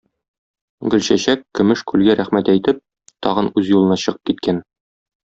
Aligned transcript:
Гөлчәчәк, 0.93 1.43
көмеш 1.59 1.83
күлгә 1.91 2.15
рәхмәт 2.21 2.49
әйтеп, 2.57 2.79
тагын 3.27 3.51
үз 3.63 3.71
юлына 3.77 3.99
чыгып 4.05 4.23
киткән. 4.31 4.65